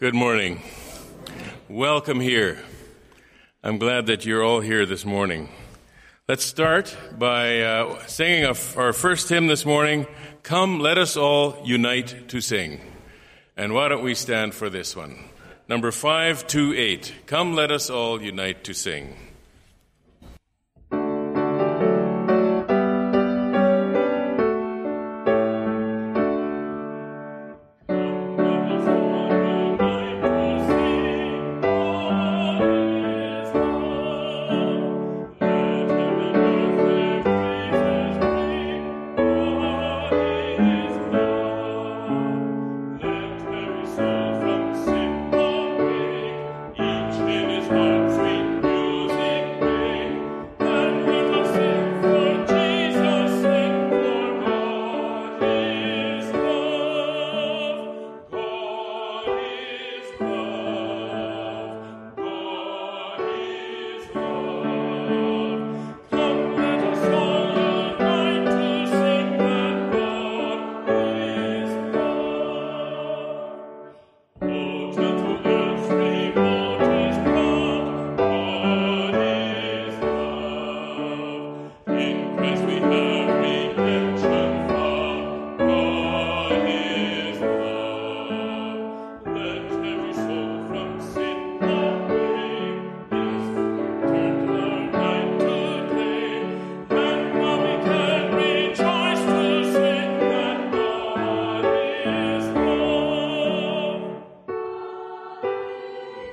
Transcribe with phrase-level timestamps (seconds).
[0.00, 0.62] Good morning.
[1.68, 2.58] Welcome here.
[3.62, 5.50] I'm glad that you're all here this morning.
[6.26, 10.06] Let's start by uh, singing our first hymn this morning
[10.42, 12.80] Come, let us all unite to sing.
[13.58, 15.18] And why don't we stand for this one?
[15.68, 17.12] Number 528.
[17.26, 19.14] Come, let us all unite to sing.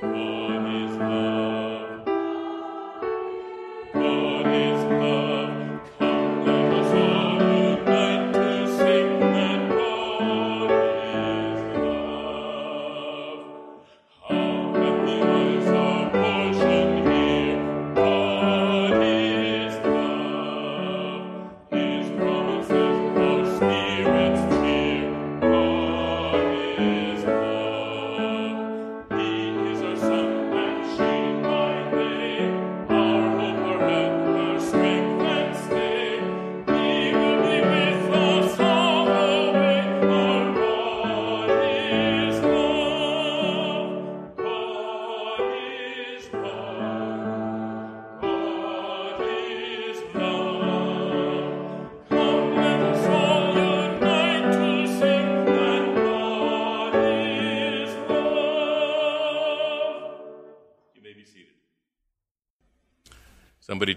[0.00, 0.37] Somebody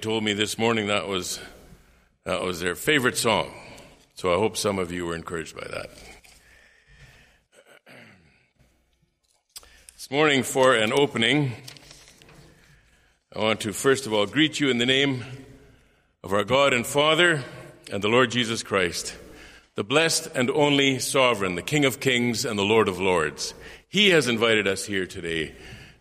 [0.02, 1.40] told me this morning that was,
[2.24, 3.54] that was their favorite song.
[4.16, 5.92] So I hope some of you were encouraged by that.
[9.94, 11.52] This morning, for an opening,
[13.36, 15.24] I want to first of all greet you in the name
[16.24, 17.44] of our God and Father
[17.92, 19.16] and the Lord Jesus Christ,
[19.76, 23.54] the blessed and only sovereign, the King of kings and the Lord of lords.
[23.88, 25.54] He has invited us here today,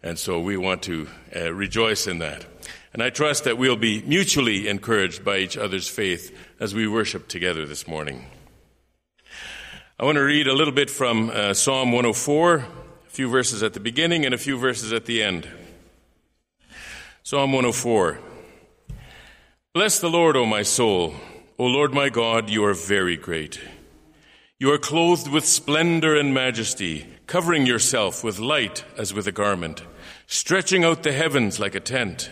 [0.03, 1.07] and so we want to
[1.37, 2.47] uh, rejoice in that.
[2.93, 7.29] And I trust that we'll be mutually encouraged by each other's faith as we worship
[7.29, 8.27] together this morning.
[9.99, 12.65] I want to read a little bit from uh, Psalm 104, a
[13.07, 15.49] few verses at the beginning and a few verses at the end.
[17.23, 18.19] Psalm 104.
[19.73, 21.15] Bless the Lord, O my soul.
[21.59, 23.61] O Lord my God, you are very great.
[24.59, 29.85] You are clothed with splendor and majesty, covering yourself with light as with a garment,
[30.27, 32.31] stretching out the heavens like a tent.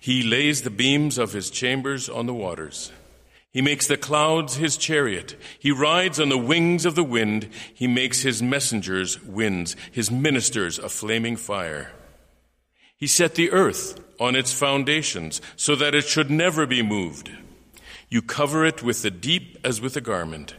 [0.00, 2.92] He lays the beams of his chambers on the waters.
[3.52, 5.36] He makes the clouds his chariot.
[5.58, 7.48] He rides on the wings of the wind.
[7.74, 11.92] He makes his messengers winds, his ministers a flaming fire.
[12.96, 17.30] He set the earth on its foundations so that it should never be moved.
[18.08, 20.54] You cover it with the deep as with a garment.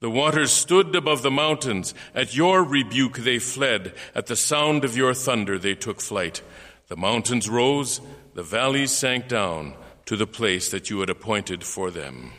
[0.00, 1.94] The waters stood above the mountains.
[2.14, 3.94] At your rebuke they fled.
[4.14, 6.42] At the sound of your thunder they took flight.
[6.88, 8.00] The mountains rose
[8.34, 9.74] the valleys sank down
[10.06, 12.32] to the place that you had appointed for them.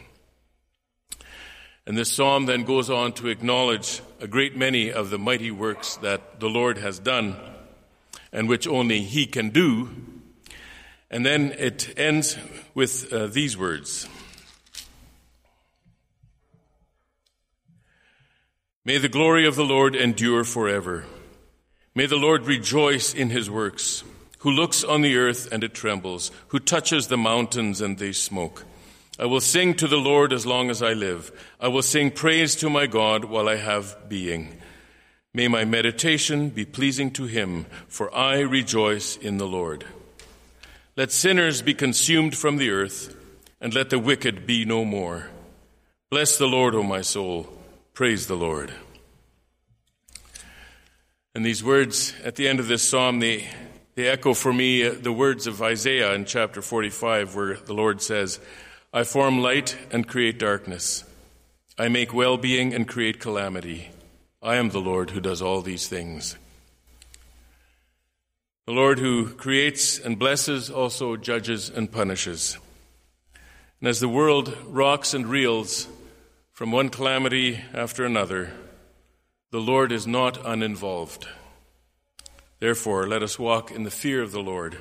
[1.88, 5.96] And this psalm then goes on to acknowledge a great many of the mighty works
[5.98, 7.38] that the Lord has done
[8.32, 9.90] and which only He can do.
[11.10, 12.38] And then it ends
[12.74, 14.10] with uh, these words
[18.84, 21.06] May the glory of the Lord endure forever.
[21.96, 24.04] May the Lord rejoice in His works
[24.46, 28.64] who looks on the earth and it trembles, who touches the mountains and they smoke.
[29.18, 31.32] I will sing to the Lord as long as I live.
[31.60, 34.62] I will sing praise to my God while I have being.
[35.34, 39.84] May my meditation be pleasing to him, for I rejoice in the Lord.
[40.96, 43.16] Let sinners be consumed from the earth,
[43.60, 45.32] and let the wicked be no more.
[46.12, 47.50] Bless the Lord, O my soul.
[47.96, 48.72] Praise the Lord.
[51.34, 53.48] And these words at the end of this psalm, they,
[53.96, 58.02] they echo for me uh, the words of Isaiah in chapter 45, where the Lord
[58.02, 58.40] says,
[58.94, 61.06] I form light and create darkness.
[61.78, 63.90] I make well being and create calamity.
[64.42, 66.38] I am the Lord who does all these things.
[68.66, 72.58] The Lord who creates and blesses also judges and punishes.
[73.80, 75.88] And as the world rocks and reels
[76.52, 78.52] from one calamity after another,
[79.52, 81.28] the Lord is not uninvolved.
[82.60, 84.78] Therefore, let us walk in the fear of the Lord,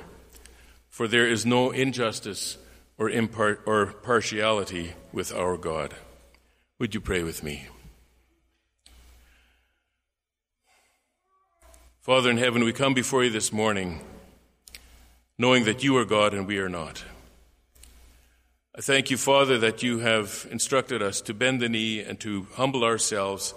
[0.89, 2.57] for there is no injustice
[2.97, 5.95] or, impart- or partiality with our God.
[6.79, 7.67] Would you pray with me?
[12.01, 13.99] Father in heaven, we come before you this morning
[15.37, 17.03] knowing that you are God and we are not.
[18.77, 22.47] I thank you, Father, that you have instructed us to bend the knee and to
[22.53, 23.53] humble ourselves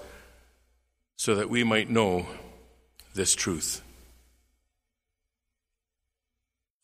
[1.16, 2.26] so that we might know
[3.14, 3.82] this truth.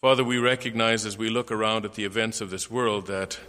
[0.04, 3.40] Father, we recognize as we look around at the events of this world that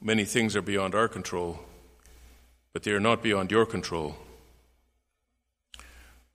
[0.00, 1.58] many things are beyond our control,
[2.72, 4.14] but they are not beyond your control.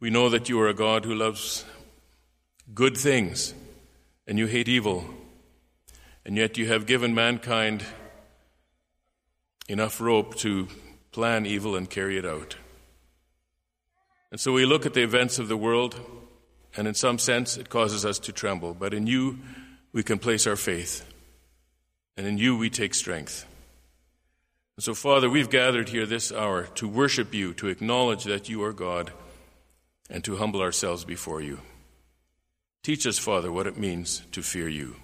[0.02, 1.64] We know that you are a God who loves
[2.74, 3.54] good things
[4.28, 5.06] and you hate evil,
[6.26, 7.86] and yet you have given mankind
[9.70, 10.68] enough rope to
[11.14, 12.58] plan evil and carry it out.
[14.30, 15.98] And so we look at the events of the world,
[16.76, 18.74] and in some sense it causes us to tremble.
[18.74, 19.40] But in you
[19.92, 21.06] we can place our faith,
[22.16, 23.46] and in you we take strength.
[24.78, 28.64] And so, Father, we've gathered here this hour to worship you, to acknowledge that you
[28.64, 29.12] are God,
[30.10, 31.60] and to humble ourselves before you.
[32.82, 34.96] Teach us, Father, what it means to fear you.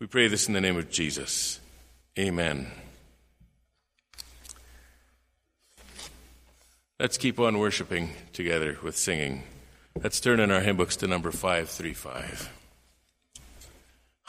[0.00, 1.60] We pray this in the name of Jesus.
[2.18, 2.66] Amen.
[6.98, 9.42] Let's keep on worshiping together with singing.
[10.00, 12.61] Let's turn in our hymn books to number 535.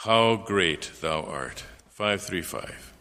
[0.04, 1.64] How great thou art.
[1.88, 2.93] 535.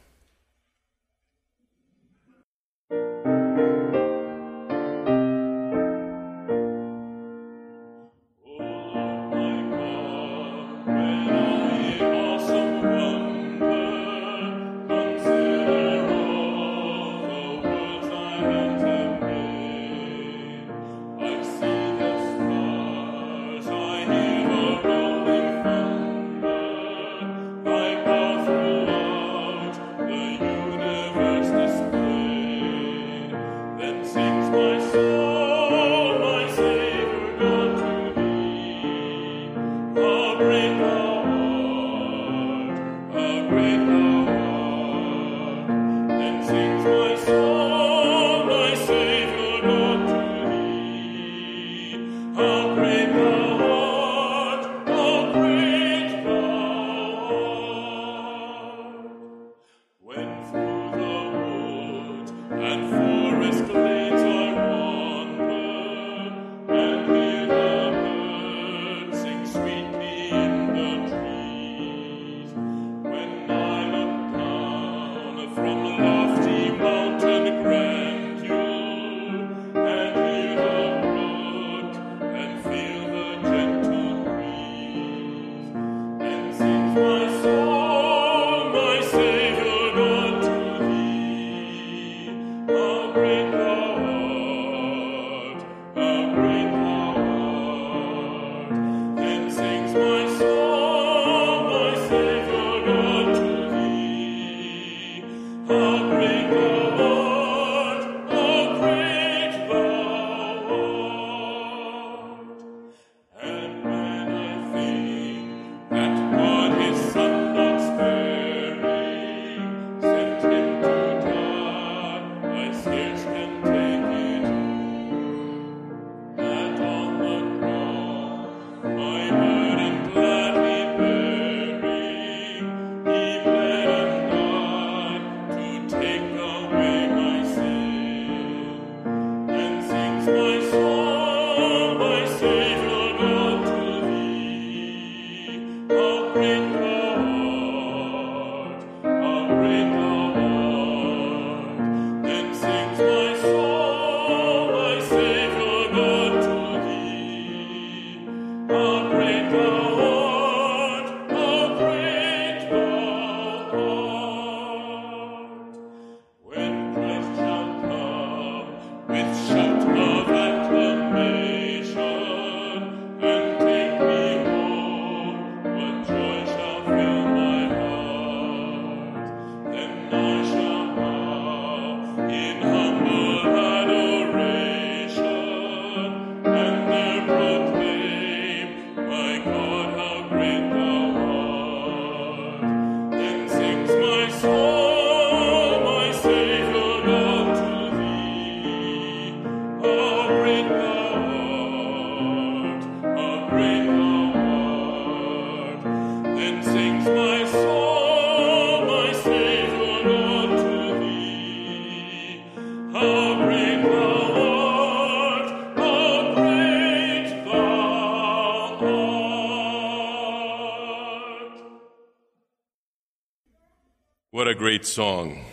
[224.83, 225.45] Great song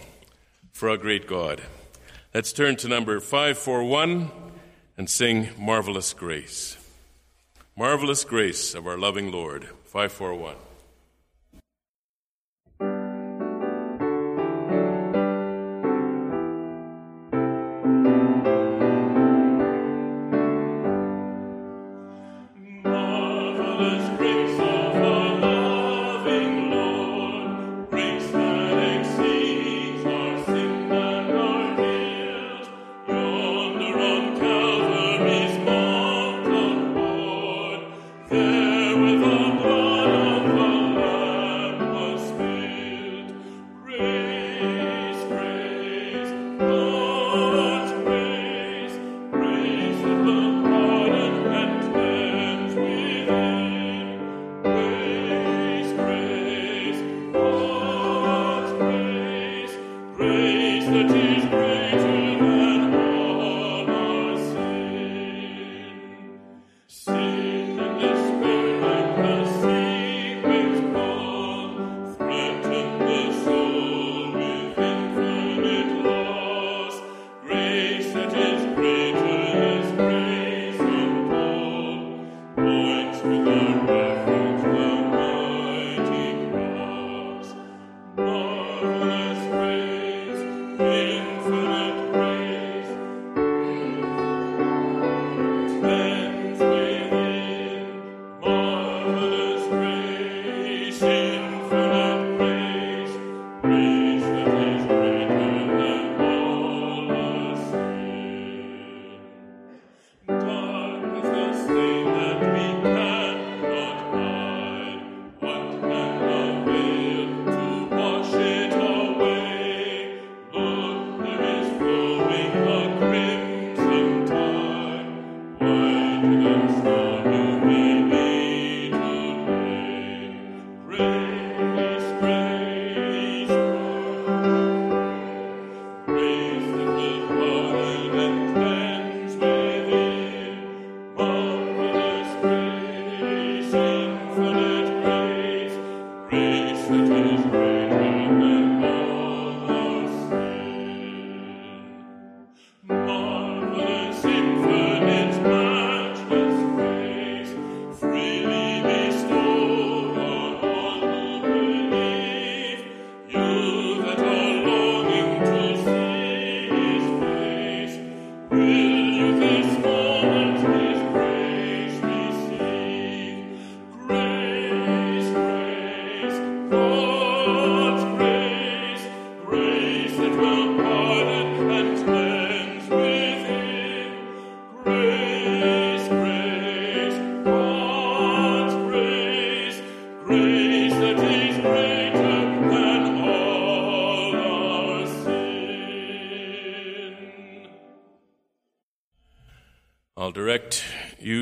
[0.72, 1.62] for a great God.
[2.34, 4.28] Let's turn to number 541
[4.98, 6.76] and sing Marvelous Grace.
[7.76, 9.68] Marvelous Grace of our loving Lord.
[9.84, 10.69] 541.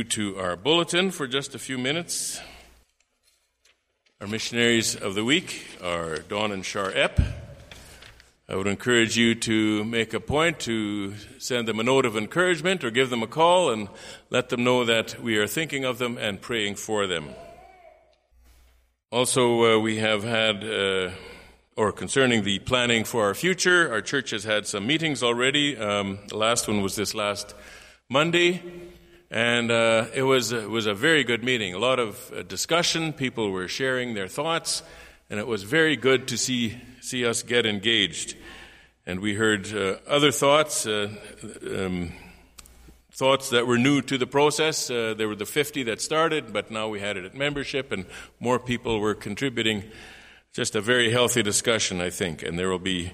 [0.09, 2.41] To our bulletin for just a few minutes.
[4.23, 7.23] Our missionaries of the week are Dawn and Shar Epp.
[8.49, 12.85] I would encourage you to make a point to send them a note of encouragement
[12.85, 13.89] or give them a call and
[14.31, 17.29] let them know that we are thinking of them and praying for them.
[19.13, 21.11] Also, uh, we have had, uh,
[21.77, 25.77] or concerning the planning for our future, our church has had some meetings already.
[25.77, 27.55] Um, the last one was this last
[28.09, 28.63] Monday,
[29.31, 31.75] and uh, it was it was a very good meeting.
[31.75, 33.13] A lot of uh, discussion.
[33.13, 34.83] People were sharing their thoughts,
[35.29, 38.37] and it was very good to see see us get engaged.
[39.07, 41.09] And we heard uh, other thoughts, uh,
[41.67, 42.13] um,
[43.11, 44.91] thoughts that were new to the process.
[44.91, 48.05] Uh, there were the 50 that started, but now we had it at membership, and
[48.39, 49.85] more people were contributing.
[50.53, 53.13] Just a very healthy discussion, I think, and there will be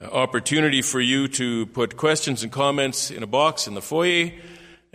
[0.00, 4.30] opportunity for you to put questions and comments in a box in the foyer,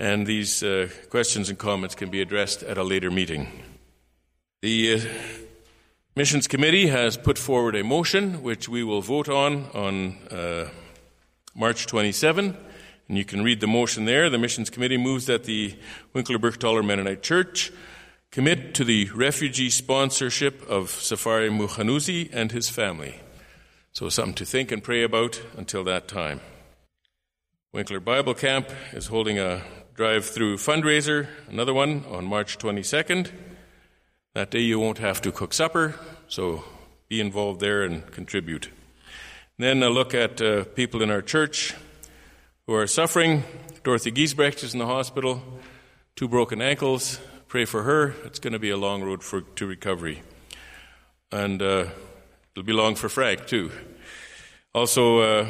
[0.01, 3.47] and these uh, questions and comments can be addressed at a later meeting.
[4.63, 4.99] The uh,
[6.15, 10.69] Missions Committee has put forward a motion which we will vote on on uh,
[11.53, 12.57] March 27,
[13.09, 14.27] and you can read the motion there.
[14.31, 15.77] The Missions Committee moves that the
[16.13, 17.71] Winkler Bergthaler Mennonite Church
[18.31, 23.21] commit to the refugee sponsorship of Safari Muhanuzi and his family.
[23.93, 26.41] So, something to think and pray about until that time.
[27.71, 29.61] Winkler Bible Camp is holding a
[29.93, 33.29] drive through fundraiser, another one on March 22nd.
[34.33, 35.95] That day you won't have to cook supper,
[36.27, 36.63] so
[37.09, 38.69] be involved there and contribute.
[39.57, 41.75] Then a look at uh, people in our church
[42.67, 43.43] who are suffering.
[43.83, 45.41] Dorothy Giesbrecht is in the hospital,
[46.15, 47.19] two broken ankles.
[47.49, 48.15] Pray for her.
[48.23, 50.21] It's going to be a long road for, to recovery.
[51.33, 51.87] And uh,
[52.53, 53.71] it'll be long for Frank, too.
[54.73, 55.47] Also, uh,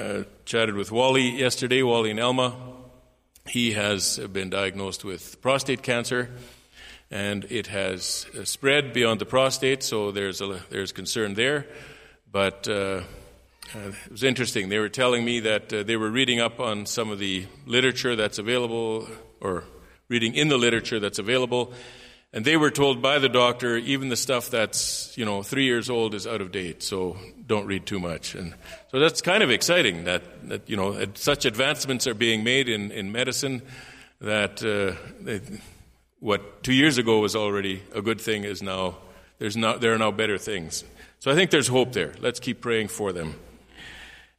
[0.00, 2.73] uh, chatted with Wally yesterday, Wally and Elma.
[3.46, 6.30] He has been diagnosed with prostate cancer,
[7.10, 11.66] and it has uh, spread beyond the prostate, so there's, a, there's concern there.
[12.32, 13.02] But uh,
[13.74, 14.70] uh, it was interesting.
[14.70, 18.16] They were telling me that uh, they were reading up on some of the literature
[18.16, 19.06] that's available,
[19.40, 19.64] or
[20.08, 21.74] reading in the literature that's available,
[22.34, 25.88] and they were told by the doctor even the stuff that's you know three years
[25.88, 28.34] old is out of date, so don't read too much.
[28.34, 28.54] And
[28.90, 32.90] so that's kind of exciting that, that you know such advancements are being made in,
[32.90, 33.62] in medicine
[34.20, 35.40] that uh, they,
[36.18, 38.96] what two years ago was already a good thing is now
[39.38, 40.84] there's not there are now better things.
[41.20, 42.12] So I think there's hope there.
[42.20, 43.38] Let's keep praying for them.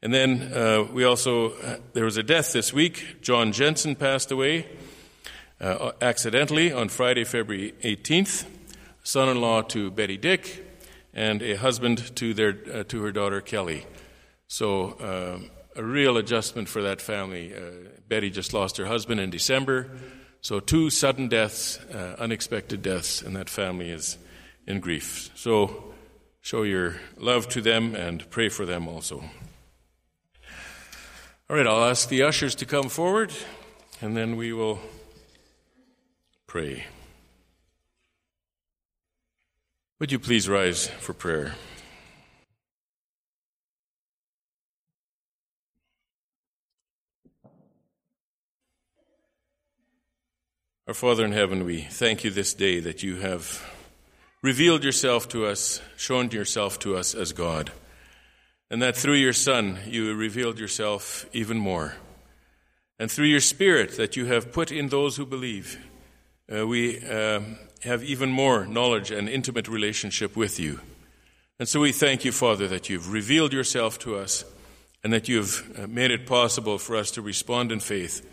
[0.02, 3.24] And then uh, we also, uh, there was a death this week.
[3.24, 4.68] John Jensen passed away
[5.60, 8.46] uh, accidentally on Friday, February 18th,
[9.04, 10.64] son in law to Betty Dick,
[11.14, 13.86] and a husband to, their, uh, to her daughter Kelly.
[14.48, 17.54] So, um, a real adjustment for that family.
[17.54, 19.92] Uh, Betty just lost her husband in December.
[20.42, 24.18] So, two sudden deaths, uh, unexpected deaths, and that family is
[24.68, 25.32] in grief.
[25.36, 25.94] So,
[26.42, 29.24] show your love to them and pray for them also.
[31.50, 33.32] All right, I'll ask the ushers to come forward,
[34.02, 34.80] and then we will
[36.56, 36.86] pray.
[40.00, 41.54] Would you please rise for prayer?
[50.88, 53.62] Our Father in heaven, we thank you this day that you have
[54.42, 57.74] revealed yourself to us, shown yourself to us as God
[58.72, 61.96] and that through your Son you revealed yourself even more.
[62.98, 65.86] And through your Spirit that you have put in those who believe,
[66.54, 67.42] uh, we uh,
[67.84, 70.80] have even more knowledge and intimate relationship with you.
[71.58, 74.44] And so we thank you, Father, that you've revealed yourself to us
[75.04, 78.28] and that you've uh, made it possible for us to respond in faith.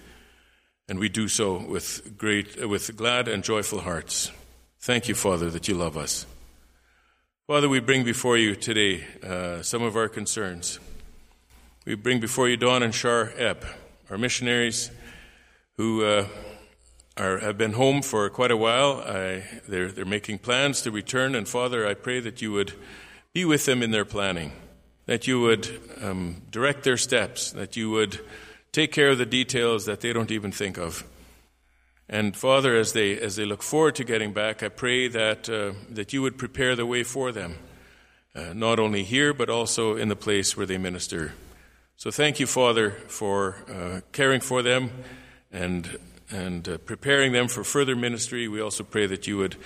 [0.89, 4.33] And we do so with great, with glad and joyful hearts.
[4.81, 6.27] Thank you, Father, that you love us.
[7.47, 10.81] Father, we bring before you today uh, some of our concerns.
[11.87, 13.65] We bring before you Don and Shar Epp,
[14.11, 14.91] our missionaries
[15.77, 16.27] who uh,
[17.17, 19.03] are, have been home for quite a while.
[19.07, 22.73] I, they're, they're making plans to return, and Father, I pray that you would
[23.33, 24.53] be with them in their planning,
[25.07, 28.21] that you would um, direct their steps, that you would
[28.73, 31.05] take care of the details that they don't even think of.
[32.09, 35.73] And Father, as they, as they look forward to getting back, I pray that, uh,
[35.91, 37.57] that you would prepare the way for them,
[38.35, 41.33] uh, not only here, but also in the place where they minister.
[41.97, 44.91] So thank you, Father, for uh, caring for them
[45.51, 45.99] and,
[46.33, 48.49] and uh, preparing them for further ministry.
[48.49, 49.57] We also pray that you would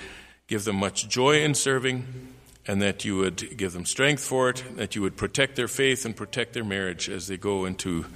[0.47, 2.33] give them much joy in serving
[2.67, 6.05] and that you would give them strength for it, that you would protect their faith
[6.05, 8.07] and protect their marriage as they go into,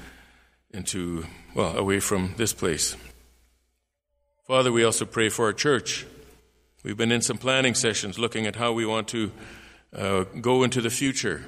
[0.72, 2.96] into well, away from this place.
[4.46, 6.06] Father, we also pray for our church.
[6.82, 9.30] We've been in some planning sessions looking at how we want to
[9.94, 11.44] uh, go into the future.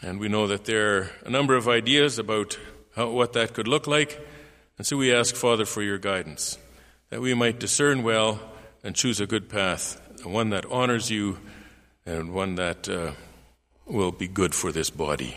[0.00, 2.58] And we know that there are a number of ideas about
[2.94, 4.20] how, what that could look like.
[4.82, 6.58] And so we ask, Father, for your guidance,
[7.10, 8.40] that we might discern well
[8.82, 11.38] and choose a good path, one that honors you
[12.04, 13.12] and one that uh,
[13.86, 15.36] will be good for this body.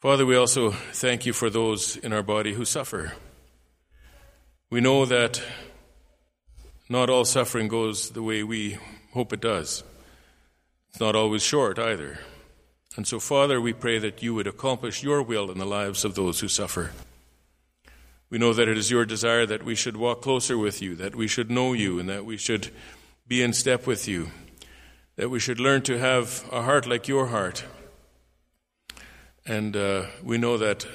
[0.00, 3.12] Father, we also thank you for those in our body who suffer.
[4.70, 5.42] We know that
[6.88, 8.78] not all suffering goes the way we
[9.12, 9.84] hope it does.
[10.88, 12.18] It's not always short either.
[12.96, 16.14] And so, Father, we pray that you would accomplish your will in the lives of
[16.14, 16.92] those who suffer.
[18.32, 21.14] We know that it is your desire that we should walk closer with you, that
[21.14, 22.70] we should know you, and that we should
[23.28, 24.30] be in step with you,
[25.16, 27.66] that we should learn to have a heart like your heart.
[29.44, 30.86] And uh, we know that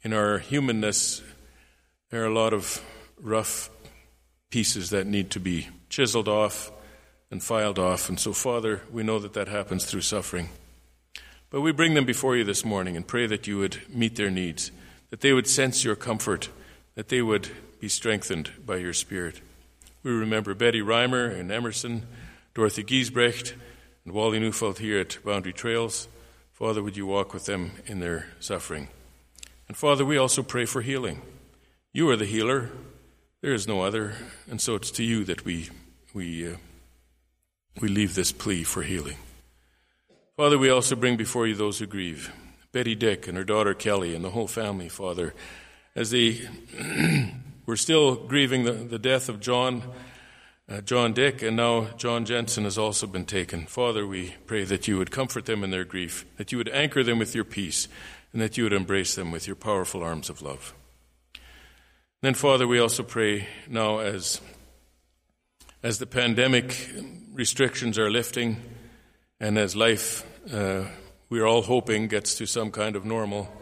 [0.00, 1.20] in our humanness,
[2.08, 2.82] there are a lot of
[3.20, 3.68] rough
[4.48, 6.72] pieces that need to be chiseled off
[7.30, 8.08] and filed off.
[8.08, 10.48] And so, Father, we know that that happens through suffering.
[11.50, 14.30] But we bring them before you this morning and pray that you would meet their
[14.30, 14.70] needs,
[15.16, 16.50] that they would sense your comfort,
[16.94, 17.48] that they would
[17.80, 19.40] be strengthened by your Spirit.
[20.02, 22.02] We remember Betty Reimer and Emerson,
[22.52, 23.54] Dorothy Giesbrecht,
[24.04, 26.06] and Wally Neufeld here at Boundary Trails.
[26.52, 28.88] Father, would you walk with them in their suffering?
[29.68, 31.22] And Father, we also pray for healing.
[31.94, 32.68] You are the healer.
[33.40, 34.16] There is no other.
[34.50, 35.70] And so it's to you that we,
[36.12, 36.56] we uh,
[37.80, 39.16] we leave this plea for healing.
[40.36, 42.30] Father, we also bring before you those who grieve
[42.76, 45.32] Betty Dick and her daughter Kelly and the whole family, Father,
[45.94, 46.46] as they
[47.64, 49.82] were still grieving the, the death of John.
[50.68, 53.64] Uh, John Dick, and now John Jensen has also been taken.
[53.64, 57.02] Father, we pray that you would comfort them in their grief, that you would anchor
[57.02, 57.88] them with your peace,
[58.34, 60.74] and that you would embrace them with your powerful arms of love.
[62.20, 64.42] Then, Father, we also pray now as,
[65.82, 66.90] as the pandemic
[67.32, 68.58] restrictions are lifting
[69.40, 70.84] and as life, uh,
[71.28, 73.52] we're all hoping, gets to some kind of normal,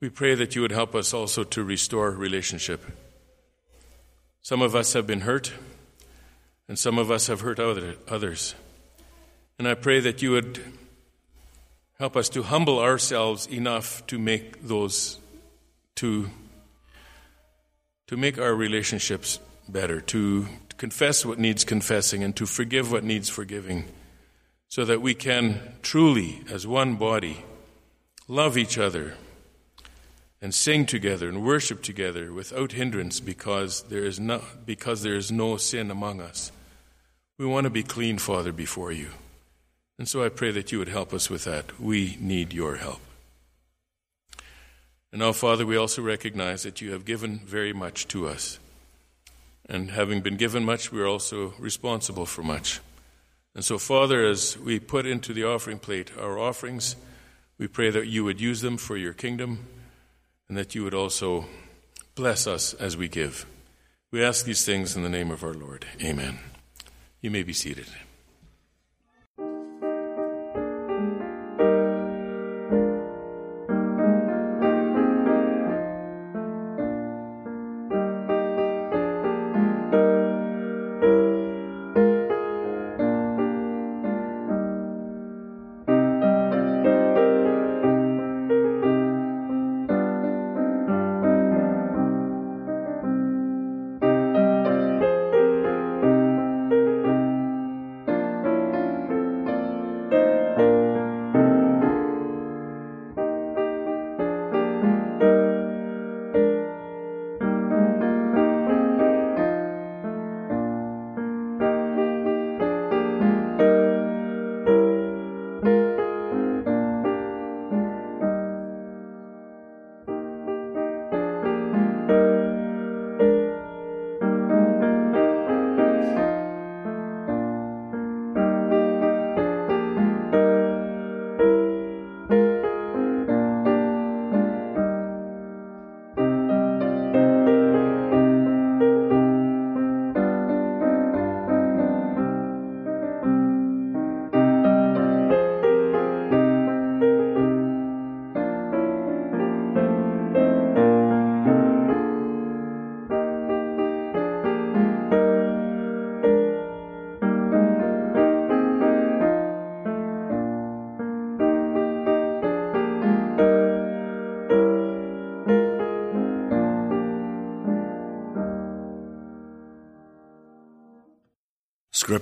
[0.00, 2.84] we pray that you would help us also to restore relationship.
[4.42, 5.52] Some of us have been hurt,
[6.68, 8.54] and some of us have hurt other, others.
[9.58, 10.60] And I pray that you would
[11.98, 15.18] help us to humble ourselves enough to make those,
[15.96, 16.30] to
[18.06, 23.28] to make our relationships better, to confess what needs confessing, and to forgive what needs
[23.28, 23.84] forgiving,
[24.68, 27.44] so that we can truly, as one body,
[28.28, 29.14] love each other
[30.42, 35.32] and sing together and worship together without hindrance because there is no, because there is
[35.32, 36.52] no sin among us.
[37.38, 39.10] We want to be clean, Father, before you.
[39.98, 41.80] And so I pray that you would help us with that.
[41.80, 43.00] We need your help.
[45.12, 48.58] And now, Father, we also recognize that you have given very much to us.
[49.68, 52.80] And having been given much, we are also responsible for much.
[53.56, 56.94] And so, Father, as we put into the offering plate our offerings,
[57.56, 59.66] we pray that you would use them for your kingdom
[60.46, 61.46] and that you would also
[62.14, 63.46] bless us as we give.
[64.12, 65.86] We ask these things in the name of our Lord.
[66.02, 66.38] Amen.
[67.22, 67.86] You may be seated.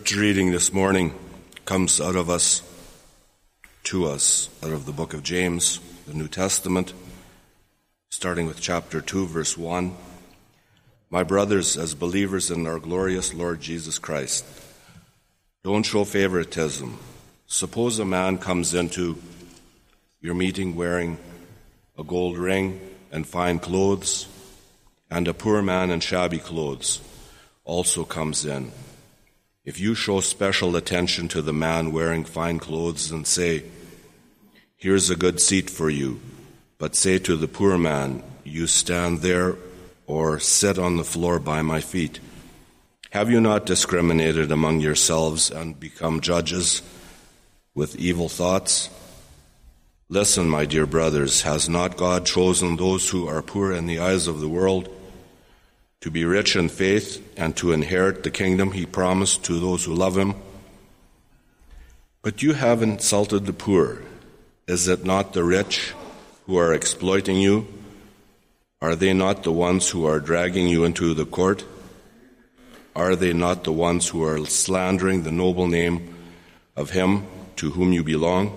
[0.05, 1.14] Scripture reading this morning
[1.64, 2.61] comes out of us,
[3.85, 6.93] to us, out of the book of James, the New Testament,
[8.11, 9.97] starting with chapter 2, verse 1.
[11.09, 14.45] My brothers, as believers in our glorious Lord Jesus Christ,
[15.62, 16.99] don't show favoritism.
[17.47, 19.17] Suppose a man comes into
[20.21, 21.17] your meeting wearing
[21.97, 22.79] a gold ring
[23.11, 24.29] and fine clothes,
[25.11, 27.01] and a poor man in shabby clothes
[27.64, 28.71] also comes in.
[29.64, 33.64] If you show special attention to the man wearing fine clothes and say,
[34.77, 36.20] Here's a good seat for you,
[36.77, 39.57] but say to the poor man, You stand there
[40.07, 42.20] or sit on the floor by my feet.
[43.12, 46.83] Have you not discriminated among yourselves and become judges
[47.74, 48.90] with evil thoughts?
[50.11, 54.27] Listen, my dear brothers, has not God chosen those who are poor in the eyes
[54.27, 54.93] of the world?
[56.05, 59.95] To be rich in faith and to inherit the kingdom he promised to those who
[59.95, 60.35] love him.
[62.21, 64.03] But you have insulted the poor.
[64.67, 65.95] Is it not the rich
[66.45, 67.67] who are exploiting you?
[68.83, 71.64] Are they not the ones who are dragging you into the court?
[72.95, 76.14] Are they not the ones who are slandering the noble name
[76.77, 78.55] of him to whom you belong?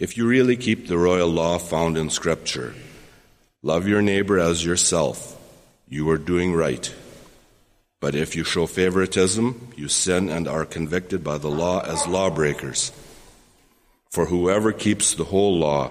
[0.00, 2.74] If you really keep the royal law found in Scripture,
[3.62, 5.35] love your neighbor as yourself
[5.88, 6.92] you are doing right.
[8.00, 12.92] But if you show favoritism, you sin and are convicted by the law as lawbreakers.
[14.10, 15.90] For whoever keeps the whole law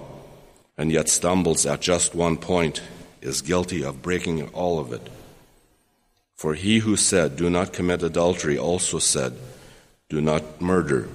[0.77, 2.81] and yet stumbles at just one point
[3.21, 5.09] is guilty of breaking all of it.
[6.35, 9.33] For he who said, Do not commit adultery, also said,
[10.09, 11.07] Do not murder.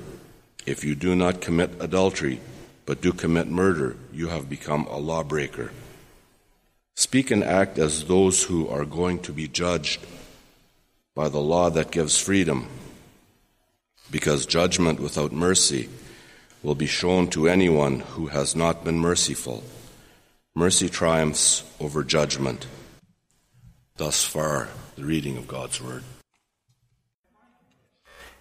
[0.66, 2.40] If you do not commit adultery,
[2.86, 5.70] but do commit murder, you have become a lawbreaker.
[7.00, 10.00] Speak and act as those who are going to be judged
[11.14, 12.68] by the law that gives freedom,
[14.10, 15.88] because judgment without mercy
[16.62, 19.64] will be shown to anyone who has not been merciful.
[20.54, 22.66] Mercy triumphs over judgment.
[23.96, 26.04] Thus far, the reading of God's Word.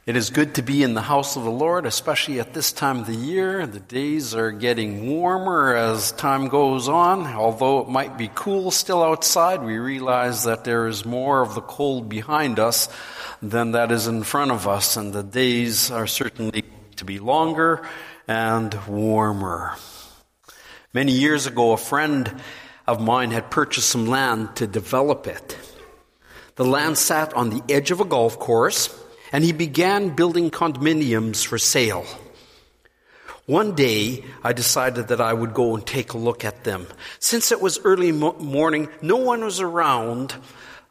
[0.10, 3.02] It is good to be in the house of the Lord, especially at this time
[3.02, 3.68] of the year.
[3.68, 7.28] The days are getting warmer as time goes on.
[7.28, 11.62] Although it might be cool still outside, we realize that there is more of the
[11.62, 12.90] cold behind us
[13.44, 16.64] than that is in front of us, and the days are certainly
[16.96, 17.88] to be longer
[18.28, 19.76] and warmer.
[20.92, 22.42] Many years ago, a friend
[22.88, 25.56] of mine had purchased some land to develop it.
[26.56, 28.90] The land sat on the edge of a golf course
[29.32, 32.06] and he began building condominiums for sale.
[33.46, 36.86] One day, I decided that I would go and take a look at them.
[37.20, 40.36] Since it was early mo- morning, no one was around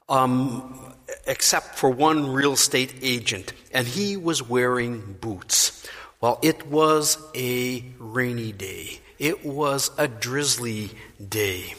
[0.09, 0.95] um,
[1.27, 5.87] except for one real estate agent, and he was wearing boots.
[6.21, 8.99] Well, it was a rainy day.
[9.19, 10.91] It was a drizzly
[11.29, 11.75] day.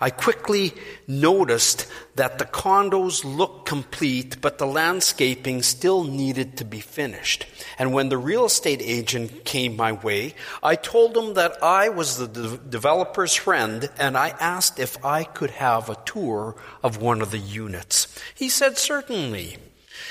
[0.00, 0.72] I quickly
[1.06, 7.46] noticed that the condos looked complete, but the landscaping still needed to be finished.
[7.78, 12.18] And when the real estate agent came my way, I told him that I was
[12.18, 17.20] the de- developer's friend and I asked if I could have a tour of one
[17.20, 18.06] of the units.
[18.34, 19.58] He said, certainly.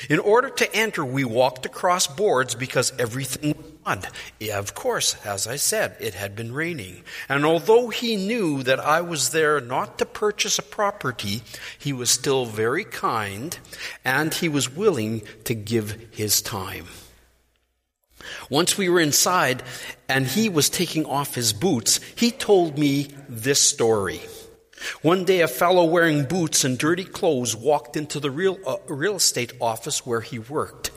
[0.10, 4.08] In order to enter, we walked across boards because everything was mud.
[4.40, 7.04] Yeah, of course, as I said, it had been raining.
[7.30, 11.42] And although he knew that I was there not to purchase a property,
[11.78, 13.58] he was still very kind
[14.04, 16.88] and he was willing to give his time.
[18.50, 19.64] Once we were inside
[20.08, 24.22] and he was taking off his boots, he told me this story.
[25.02, 29.16] One day, a fellow wearing boots and dirty clothes walked into the real, uh, real
[29.16, 30.92] estate office where he worked.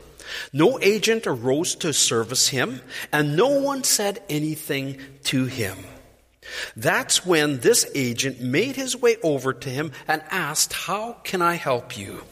[0.51, 5.77] No agent arose to service him, and no one said anything to him.
[6.75, 11.55] That's when this agent made his way over to him and asked, How can I
[11.55, 12.23] help you?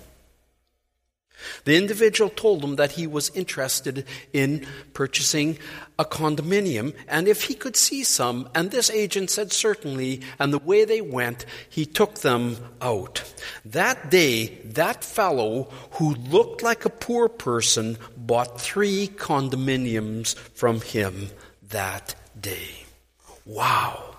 [1.65, 5.57] The individual told him that he was interested in purchasing
[5.97, 10.60] a condominium and if he could see some, and this agent said certainly, and the
[10.60, 13.23] way they went, he took them out.
[13.63, 21.29] That day, that fellow who looked like a poor person bought three condominiums from him
[21.69, 22.86] that day.
[23.45, 24.14] Wow.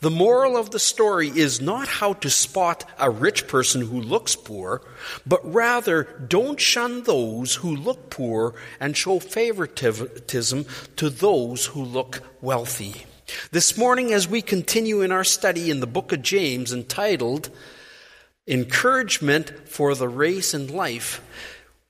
[0.00, 4.36] The moral of the story is not how to spot a rich person who looks
[4.36, 4.82] poor,
[5.26, 12.22] but rather don't shun those who look poor and show favoritism to those who look
[12.40, 13.04] wealthy.
[13.50, 17.50] This morning, as we continue in our study in the book of James entitled
[18.46, 21.20] Encouragement for the Race in Life,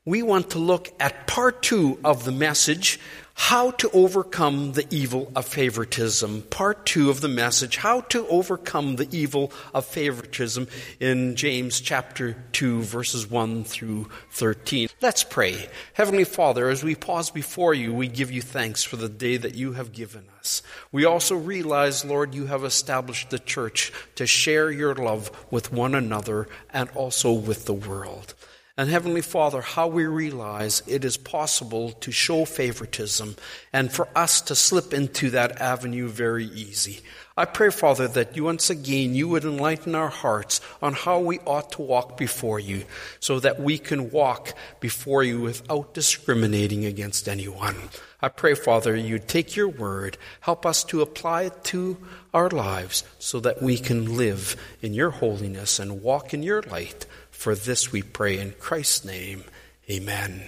[0.05, 2.98] we want to look at part two of the message
[3.38, 6.42] how to overcome the evil of favoritism.
[6.51, 10.66] Part two of the message, how to overcome the evil of favoritism
[10.98, 14.88] in James chapter 2 verses 1 through 13.
[15.01, 15.68] Let's pray.
[15.94, 19.55] Heavenly Father, as we pause before you, we give you thanks for the day that
[19.55, 20.61] you have given us.
[20.90, 25.94] We also realize, Lord, you have established the church to share your love with one
[25.94, 28.35] another and also with the world.
[28.78, 33.34] And Heavenly Father, how we realize it is possible to show favoritism
[33.72, 37.00] and for us to slip into that avenue very easy.
[37.36, 41.40] I pray, Father, that you once again you would enlighten our hearts on how we
[41.40, 42.84] ought to walk before you
[43.18, 47.74] so that we can walk before you without discriminating against anyone.
[48.22, 51.96] I pray, Father, you take your word, help us to apply it to
[52.32, 57.06] our lives so that we can live in your holiness and walk in your light.
[57.38, 59.44] For this we pray in Christ's name.
[59.88, 60.42] Amen.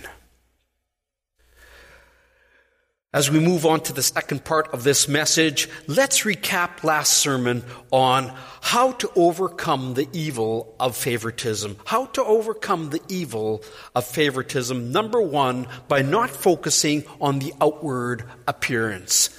[3.12, 7.62] As we move on to the second part of this message, let's recap last sermon
[7.92, 11.76] on how to overcome the evil of favoritism.
[11.84, 13.62] How to overcome the evil
[13.94, 14.90] of favoritism.
[14.90, 19.30] Number one, by not focusing on the outward appearance.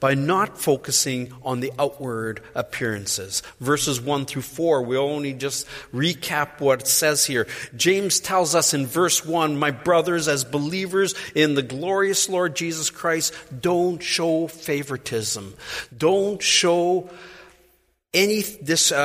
[0.00, 3.42] By not focusing on the outward appearances.
[3.60, 7.46] Verses 1 through 4, we'll only just recap what it says here.
[7.76, 12.90] James tells us in verse 1, My brothers, as believers in the glorious Lord Jesus
[12.90, 15.54] Christ, don't show favoritism.
[15.96, 17.10] Don't show
[18.12, 18.96] any this uh,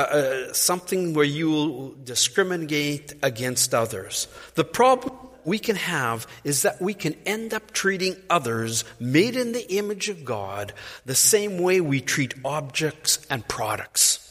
[0.48, 4.26] uh, something where you will discriminate against others.
[4.54, 5.14] The problem
[5.46, 10.08] we can have is that we can end up treating others made in the image
[10.08, 10.72] of God
[11.06, 14.25] the same way we treat objects and products.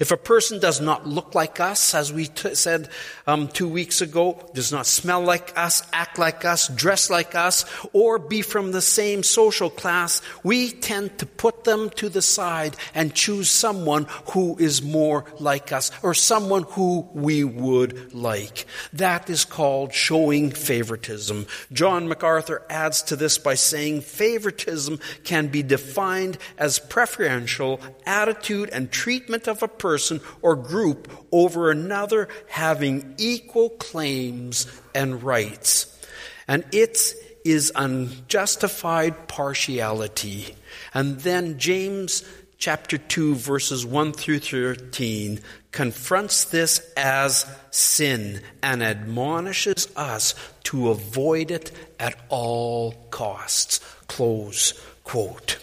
[0.00, 2.88] If a person does not look like us, as we t- said
[3.26, 7.64] um, two weeks ago, does not smell like us, act like us, dress like us,
[7.92, 12.76] or be from the same social class, we tend to put them to the side
[12.94, 18.66] and choose someone who is more like us, or someone who we would like.
[18.94, 21.46] That is called showing favoritism.
[21.72, 28.90] John MacArthur adds to this by saying favoritism can be defined as preferential attitude and
[28.90, 35.90] treatment of a person or group over another having equal claims and rights.
[36.46, 40.54] And it is unjustified partiality.
[40.92, 42.24] And then James
[42.56, 51.50] chapter 2 verses 1 through 13 confronts this as sin and admonishes us to avoid
[51.50, 53.80] it at all costs.
[54.08, 55.58] Close quote.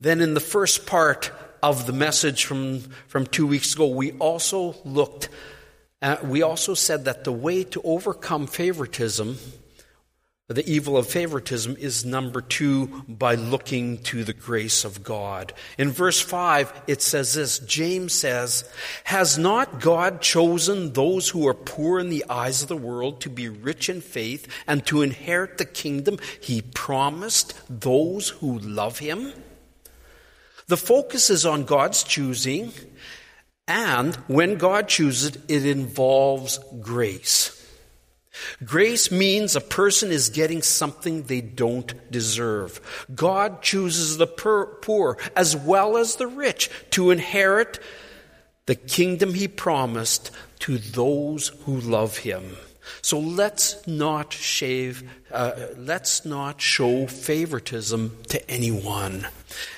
[0.00, 4.74] Then in the first part of the message from, from two weeks ago, we also
[4.84, 5.28] looked
[6.00, 9.38] at, we also said that the way to overcome favoritism,
[10.48, 15.52] the evil of favoritism, is number two, by looking to the grace of God.
[15.78, 18.68] In verse five, it says this, James says,
[19.04, 23.30] Has not God chosen those who are poor in the eyes of the world to
[23.30, 29.32] be rich in faith and to inherit the kingdom he promised those who love him?
[30.66, 32.72] The focus is on God's choosing,
[33.66, 37.58] and when God chooses, it involves grace.
[38.64, 43.06] Grace means a person is getting something they don't deserve.
[43.14, 47.78] God chooses the poor as well as the rich to inherit
[48.66, 52.56] the kingdom he promised to those who love him.
[53.00, 59.26] So let's not shave, uh, let's not show favoritism to anyone.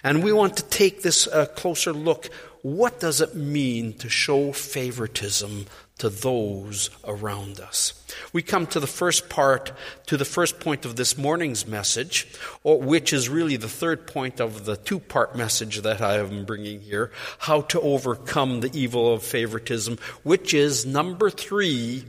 [0.02, 2.30] And we want to take this uh, closer look.
[2.64, 5.66] What does it mean to show favoritism
[5.98, 7.92] to those around us?
[8.32, 9.72] We come to the first part,
[10.06, 12.26] to the first point of this morning's message,
[12.62, 16.80] which is really the third point of the two part message that I am bringing
[16.80, 22.06] here how to overcome the evil of favoritism, which is number three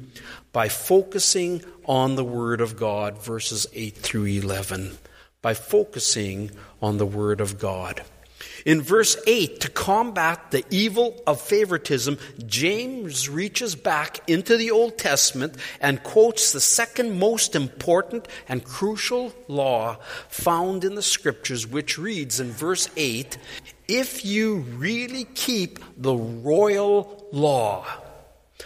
[0.53, 4.99] by focusing on the Word of God, verses 8 through 11.
[5.41, 8.05] By focusing on the Word of God.
[8.65, 14.97] In verse 8, to combat the evil of favoritism, James reaches back into the Old
[14.97, 19.97] Testament and quotes the second most important and crucial law
[20.29, 23.37] found in the Scriptures, which reads in verse 8
[23.87, 27.85] If you really keep the royal law,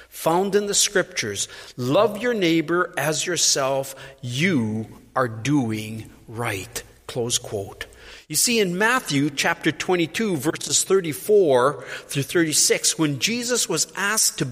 [0.08, 1.48] found in the scriptures.
[1.78, 3.96] Love your neighbor as yourself.
[4.22, 6.84] You are doing right.
[7.08, 7.86] Close quote.
[8.30, 14.48] You see, in Matthew chapter 22, verses 34 through 36, when Jesus was asked to,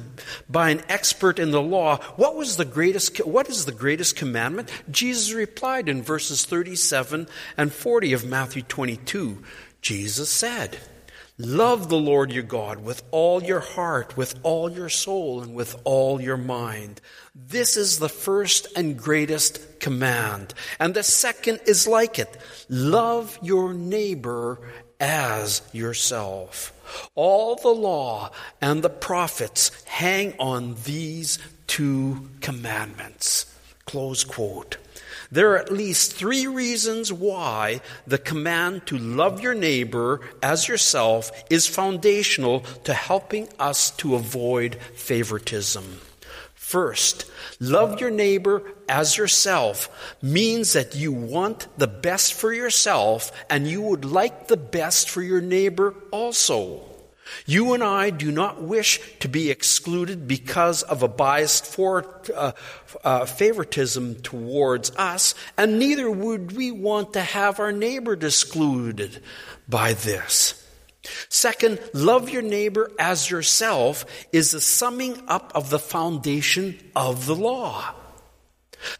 [0.49, 4.71] by an expert in the law, what was the greatest, what is the greatest commandment?
[4.89, 9.43] Jesus replied in verses 37 and 40 of Matthew 22.
[9.83, 10.79] Jesus said,
[11.39, 15.79] Love the Lord your God with all your heart, with all your soul, and with
[15.83, 16.99] all your mind.
[17.35, 20.55] This is the first and greatest command.
[20.79, 22.35] And the second is like it.
[22.69, 24.59] Love your neighbor
[24.99, 26.73] as yourself.
[27.13, 33.45] All the law and the prophets hang on these two commandments.
[33.85, 34.77] Close quote.
[35.31, 41.31] There are at least three reasons why the command to love your neighbor as yourself
[41.49, 45.99] is foundational to helping us to avoid favoritism.
[46.53, 47.25] First,
[47.61, 49.89] love your neighbor as yourself
[50.21, 55.21] means that you want the best for yourself and you would like the best for
[55.21, 56.81] your neighbor also.
[57.45, 62.51] You and I do not wish to be excluded because of a biased for, uh,
[63.03, 69.21] uh, favoritism towards us, and neither would we want to have our neighbor excluded
[69.67, 70.63] by this.
[71.29, 77.35] Second, love your neighbor as yourself is the summing up of the foundation of the
[77.35, 77.93] law.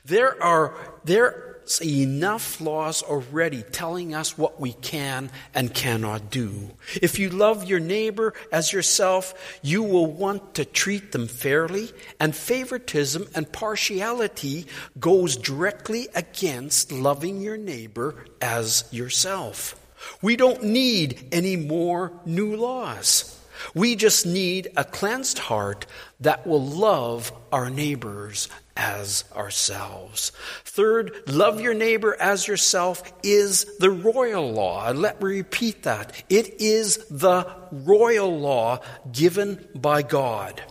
[0.05, 6.69] There are, there There's enough laws already telling us what we can and cannot do.
[7.01, 11.91] If you love your neighbor as yourself, you will want to treat them fairly,
[12.21, 19.75] and favoritism and partiality goes directly against loving your neighbor as yourself.
[20.21, 23.37] We don't need any more new laws.
[23.73, 25.85] We just need a cleansed heart
[26.21, 28.47] that will love our neighbors
[28.77, 30.31] as ourselves.
[30.63, 34.91] Third, love your neighbor as yourself is the royal law.
[34.91, 36.13] Let me repeat that.
[36.29, 38.79] It is the royal law
[39.11, 40.61] given by God.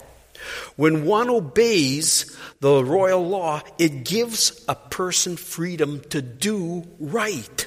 [0.77, 7.67] When one obeys the royal law, it gives a person freedom to do right.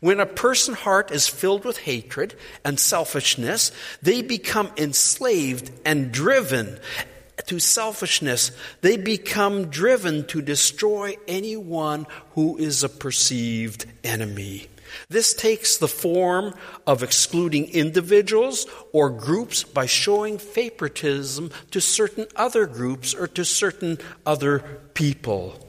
[0.00, 6.78] When a person's heart is filled with hatred and selfishness, they become enslaved and driven
[7.48, 8.52] to selfishness.
[8.80, 14.68] They become driven to destroy anyone who is a perceived enemy.
[15.08, 16.54] This takes the form
[16.86, 23.98] of excluding individuals or groups by showing favoritism to certain other groups or to certain
[24.24, 24.60] other
[24.94, 25.67] people.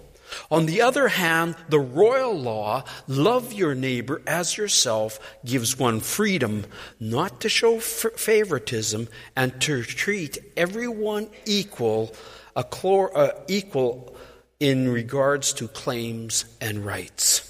[0.51, 6.65] On the other hand, the royal law, love your neighbor as yourself, gives one freedom
[6.99, 12.13] not to show favoritism and to treat everyone equal,
[12.55, 14.15] chlor, uh, equal
[14.59, 17.45] in regards to claims and rights.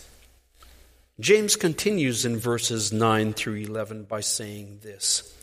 [1.19, 5.35] James continues in verses 9 through 11 by saying this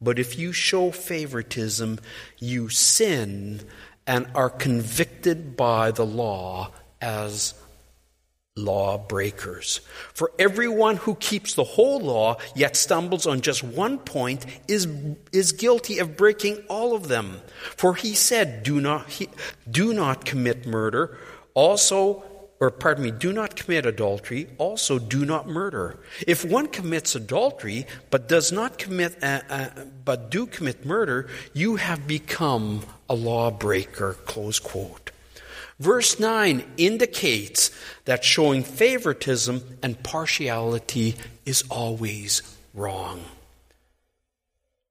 [0.00, 2.00] But if you show favoritism,
[2.38, 3.60] you sin
[4.08, 7.54] and are convicted by the law as
[8.56, 9.80] lawbreakers.
[10.14, 14.88] For everyone who keeps the whole law yet stumbles on just one point is,
[15.32, 17.40] is guilty of breaking all of them.
[17.76, 19.28] For he said, do not, he,
[19.70, 21.16] do not commit murder.
[21.54, 22.24] Also,
[22.60, 25.96] or pardon me, do not commit adultery, also do not murder.
[26.26, 29.68] If one commits adultery but does not commit, uh, uh,
[30.04, 34.14] but do commit murder, you have become a lawbreaker.
[34.24, 35.10] Close quote.
[35.78, 37.70] Verse 9 indicates
[38.04, 41.14] that showing favoritism and partiality
[41.46, 42.42] is always
[42.74, 43.24] wrong.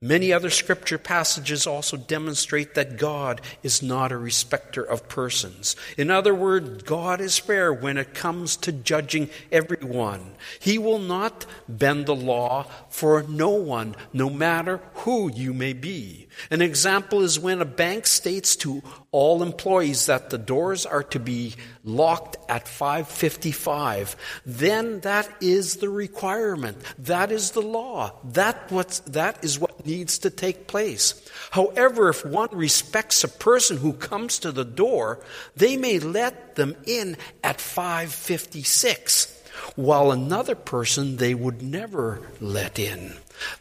[0.03, 5.75] Many other scripture passages also demonstrate that God is not a respecter of persons.
[5.97, 10.35] In other words, God is fair when it comes to judging everyone.
[10.59, 16.27] He will not bend the law for no one, no matter who you may be.
[16.51, 21.19] An example is when a bank states to all employees that the doors are to
[21.19, 28.99] be locked at 555 then that is the requirement that is the law that what's
[28.99, 34.37] that is what needs to take place however if one respects a person who comes
[34.37, 35.19] to the door
[35.55, 39.33] they may let them in at 556
[39.75, 43.13] while another person they would never let in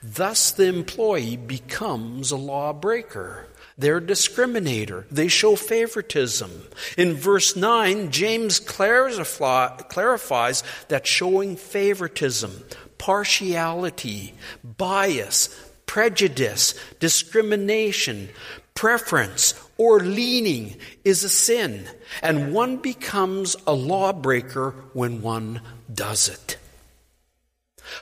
[0.02, 3.46] thus the employee becomes a lawbreaker
[3.78, 5.04] they're discriminator.
[5.10, 6.50] They show favoritism.
[6.96, 12.64] In verse 9, James clarifies that showing favoritism,
[12.96, 14.32] partiality,
[14.64, 18.28] bias, prejudice, discrimination,
[18.74, 21.86] preference, or leaning is a sin,
[22.22, 25.60] and one becomes a lawbreaker when one
[25.92, 26.58] does it.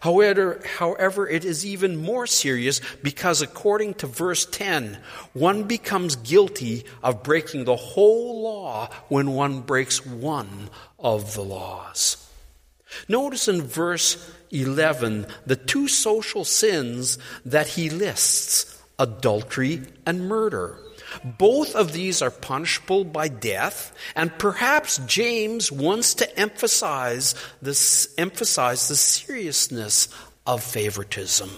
[0.01, 4.99] However, however, it is even more serious because according to verse 10,
[5.35, 12.17] one becomes guilty of breaking the whole law when one breaks one of the laws.
[13.09, 20.79] Notice in verse 11 the two social sins that he lists adultery and murder.
[21.25, 28.89] Both of these are punishable by death, and perhaps James wants to emphasize this, emphasize
[28.89, 30.09] the seriousness
[30.47, 31.51] of favoritism.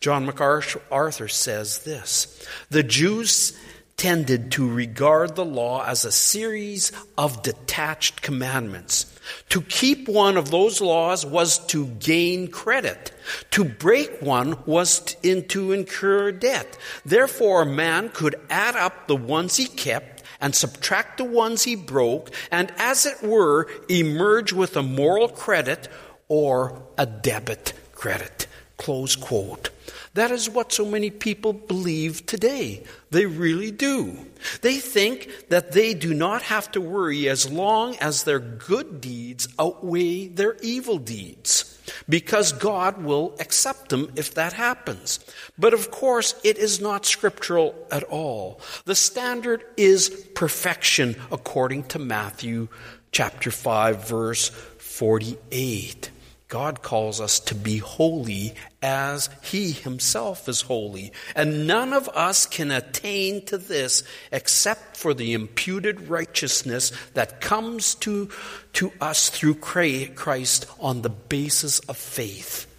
[0.00, 3.58] John MacArthur says this The Jews
[3.96, 9.13] tended to regard the law as a series of detached commandments.
[9.50, 13.12] To keep one of those laws was to gain credit.
[13.52, 16.76] To break one was to incur debt.
[17.04, 21.74] Therefore, a man could add up the ones he kept and subtract the ones he
[21.74, 25.88] broke, and as it were, emerge with a moral credit
[26.28, 28.46] or a debit credit.
[28.76, 29.70] Close quote.
[30.14, 32.84] That is what so many people believe today.
[33.10, 34.16] They really do.
[34.62, 39.48] They think that they do not have to worry as long as their good deeds
[39.58, 41.70] outweigh their evil deeds.
[42.08, 45.20] Because God will accept them if that happens.
[45.58, 48.60] But of course, it is not scriptural at all.
[48.84, 52.68] The standard is perfection according to Matthew
[53.12, 56.10] chapter 5, verse 48.
[56.54, 61.12] God calls us to be holy as He Himself is holy.
[61.34, 67.96] And none of us can attain to this except for the imputed righteousness that comes
[67.96, 68.30] to,
[68.74, 72.72] to us through Christ on the basis of faith.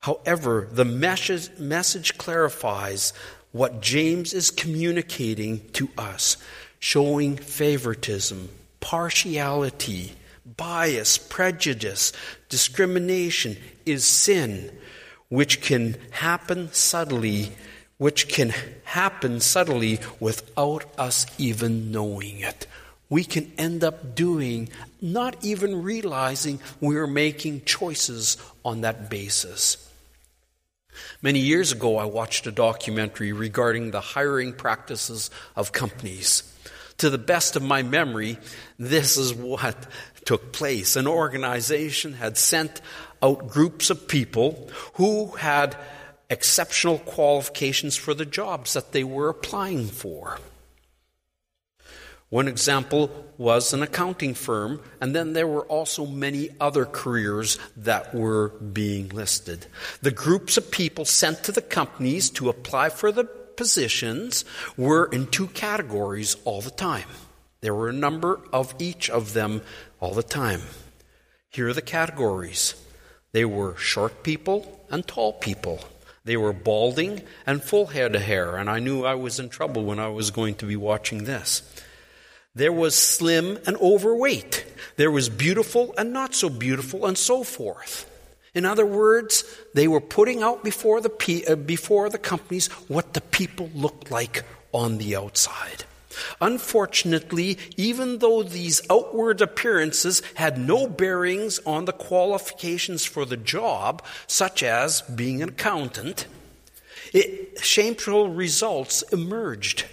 [0.00, 3.12] However, the message, message clarifies
[3.52, 6.38] what James is communicating to us,
[6.78, 8.48] showing favoritism,
[8.80, 10.14] partiality,
[10.56, 12.12] bias, prejudice,
[12.48, 14.70] discrimination is sin,
[15.28, 17.52] which can happen subtly,
[17.98, 18.52] which can
[18.84, 22.66] happen subtly without us even knowing it.
[23.08, 24.68] We can end up doing,
[25.00, 29.82] not even realizing we're making choices on that basis.
[31.22, 36.42] Many years ago, I watched a documentary regarding the hiring practices of companies.
[36.98, 38.38] To the best of my memory,
[38.78, 39.76] this is what
[40.26, 40.96] took place.
[40.96, 42.82] An organization had sent
[43.22, 45.76] out groups of people who had
[46.28, 50.38] exceptional qualifications for the jobs that they were applying for.
[52.28, 58.12] One example was an accounting firm, and then there were also many other careers that
[58.12, 59.66] were being listed.
[60.02, 64.44] The groups of people sent to the companies to apply for the positions
[64.76, 67.06] were in two categories all the time.
[67.66, 69.60] There were a number of each of them
[69.98, 70.60] all the time.
[71.48, 72.76] Here are the categories
[73.32, 75.80] they were short people and tall people.
[76.22, 79.82] They were balding and full head of hair, and I knew I was in trouble
[79.82, 81.62] when I was going to be watching this.
[82.54, 84.64] There was slim and overweight.
[84.94, 88.08] There was beautiful and not so beautiful, and so forth.
[88.54, 89.42] In other words,
[89.74, 94.44] they were putting out before the, uh, before the companies what the people looked like
[94.70, 95.82] on the outside.
[96.40, 104.02] Unfortunately, even though these outward appearances had no bearings on the qualifications for the job,
[104.26, 106.26] such as being an accountant,
[107.12, 109.84] it, shameful results emerged.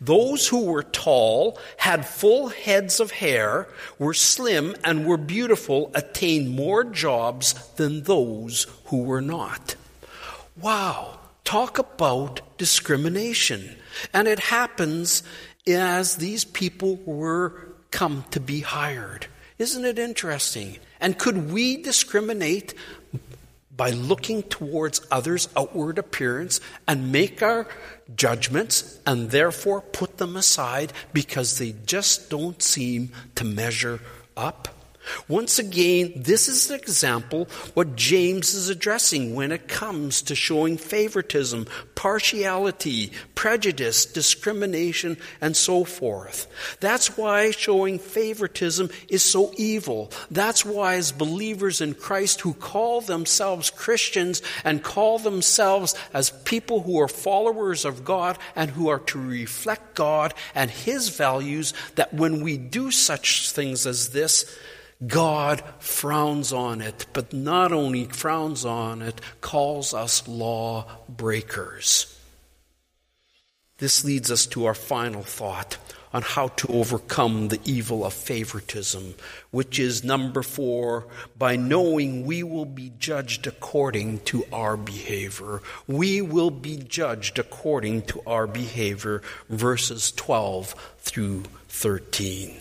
[0.00, 3.68] Those who were tall, had full heads of hair,
[3.98, 9.76] were slim, and were beautiful attained more jobs than those who were not.
[10.60, 13.76] Wow, talk about discrimination.
[14.12, 15.22] And it happens
[15.66, 19.26] as these people were come to be hired.
[19.58, 20.78] Isn't it interesting?
[21.00, 22.74] And could we discriminate
[23.76, 27.66] by looking towards others' outward appearance and make our
[28.14, 34.00] judgments and therefore put them aside because they just don't seem to measure
[34.36, 34.68] up?
[35.28, 40.76] Once again, this is an example what James is addressing when it comes to showing
[40.76, 46.46] favoritism, partiality, prejudice, discrimination, and so forth.
[46.80, 50.10] That's why showing favoritism is so evil.
[50.30, 56.82] That's why as believers in Christ who call themselves Christians and call themselves as people
[56.82, 62.14] who are followers of God and who are to reflect God and His values, that
[62.14, 64.44] when we do such things as this,
[65.06, 72.16] God frowns on it, but not only frowns on it, calls us law breakers.
[73.78, 75.78] This leads us to our final thought
[76.12, 79.14] on how to overcome the evil of favoritism,
[79.50, 81.06] which is number four,
[81.38, 85.62] by knowing we will be judged according to our behavior.
[85.86, 92.60] We will be judged according to our behavior, verses 12 through 13.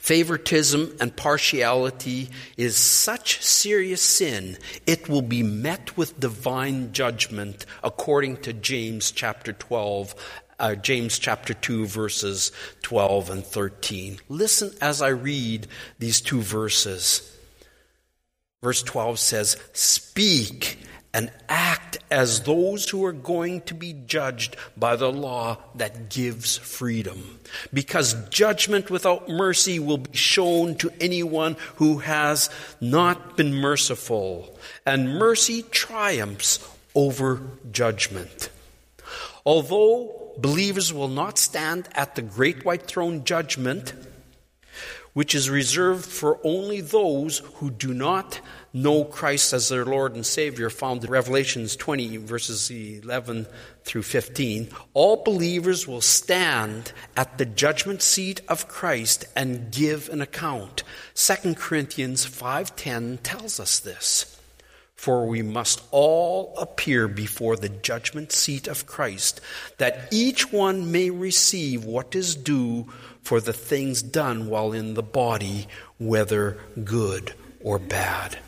[0.00, 8.38] Favoritism and partiality is such serious sin, it will be met with divine judgment according
[8.38, 10.14] to James chapter 12
[10.58, 12.52] uh, James chapter 2, verses
[12.82, 14.18] 12 and 13.
[14.28, 15.66] Listen as I read
[15.98, 17.28] these two verses.
[18.62, 20.78] Verse 12 says, Speak
[21.14, 26.56] and act as those who are going to be judged by the law that gives
[26.56, 27.40] freedom.
[27.72, 32.48] Because judgment without mercy will be shown to anyone who has
[32.80, 37.40] not been merciful, and mercy triumphs over
[37.70, 38.48] judgment.
[39.44, 43.92] Although believers will not stand at the great white throne judgment,
[45.12, 48.40] which is reserved for only those who do not
[48.72, 53.46] know Christ as their Lord and Savior, found in Revelations 20, verses 11
[53.84, 60.20] through 15, all believers will stand at the judgment seat of Christ and give an
[60.22, 60.82] account.
[61.14, 64.26] 2 Corinthians 5:10 tells us this.
[64.94, 69.40] For we must all appear before the judgment seat of Christ,
[69.78, 72.86] that each one may receive what is due
[73.20, 75.66] for the things done while in the body,
[75.98, 78.38] whether good or bad.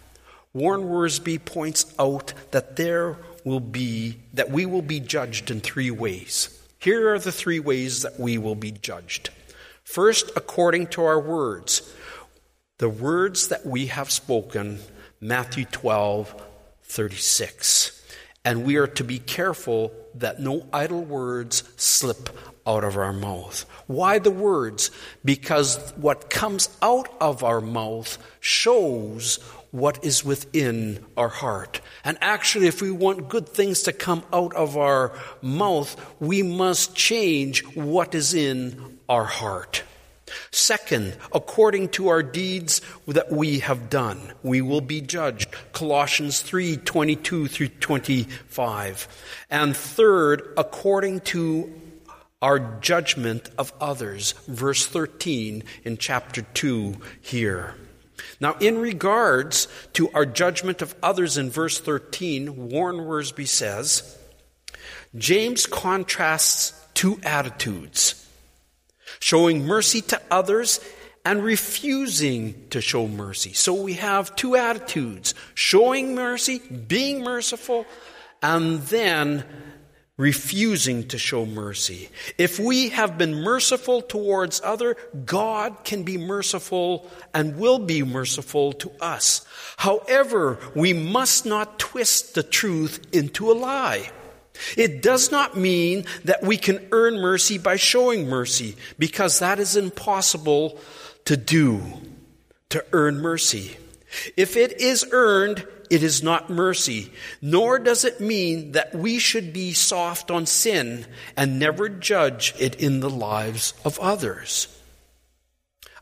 [0.55, 5.91] Warren Wiersbe points out that there will be that we will be judged in three
[5.91, 6.49] ways.
[6.79, 9.31] Here are the three ways that we will be judged.
[9.83, 11.83] First, according to our words,
[12.79, 14.79] the words that we have spoken
[15.21, 16.43] Matthew 12,
[16.83, 18.03] 36.
[18.45, 22.29] And we are to be careful that no idle words slip
[22.67, 23.65] out of our mouth.
[23.87, 24.91] Why the words?
[25.25, 29.39] Because what comes out of our mouth shows
[29.75, 31.81] what is within our heart.
[32.05, 36.95] And actually, if we want good things to come out of our mouth, we must
[36.95, 39.83] change what is in our heart.
[40.53, 45.49] Second, according to our deeds that we have done, we will be judged.
[45.73, 49.09] Colossians 3 22 through 25.
[49.51, 51.73] And third, according to
[52.41, 57.75] our judgment of others, verse 13 in chapter 2 here.
[58.45, 64.19] Now, in regards to our judgment of others in verse 13, Warren Wiersbe says,
[65.17, 68.29] James contrasts two attitudes
[69.19, 70.79] showing mercy to others
[71.25, 73.55] and refusing to show mercy.
[73.55, 77.87] So we have two attitudes showing mercy, being merciful,
[78.43, 79.43] and then
[80.17, 82.09] refusing to show mercy.
[82.39, 88.73] If we have been merciful towards other, God can be merciful and will be merciful
[88.75, 89.45] to us.
[89.77, 94.11] However, we must not twist the truth into a lie.
[94.77, 99.77] It does not mean that we can earn mercy by showing mercy, because that is
[99.77, 100.79] impossible
[101.25, 101.83] to do,
[102.69, 103.77] to earn mercy.
[104.37, 109.53] If it is earned, it is not mercy, nor does it mean that we should
[109.53, 111.07] be soft on sin
[111.37, 114.69] and never judge it in the lives of others.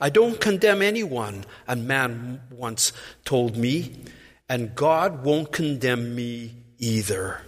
[0.01, 2.93] I don't condemn anyone, a man once
[3.25, 4.05] told me,
[4.49, 7.41] and God won't condemn me either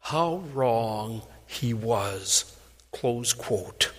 [0.00, 2.56] how wrong he was.
[2.90, 3.92] Close quote.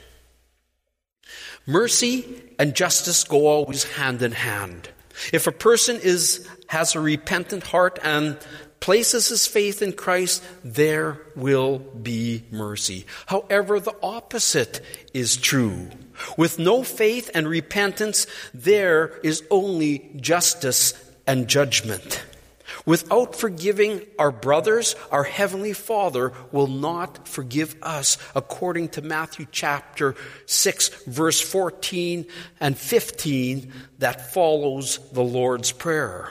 [1.65, 2.25] Mercy
[2.59, 4.89] and justice go always hand in hand.
[5.31, 8.37] If a person is, has a repentant heart and
[8.79, 13.05] places his faith in Christ, there will be mercy.
[13.27, 14.81] However, the opposite
[15.13, 15.89] is true.
[16.35, 20.93] With no faith and repentance, there is only justice
[21.25, 22.25] and judgment.
[22.85, 30.15] Without forgiving our brothers, our Heavenly Father will not forgive us, according to Matthew chapter
[30.47, 32.25] 6, verse 14
[32.59, 36.29] and 15, that follows the Lord's Prayer.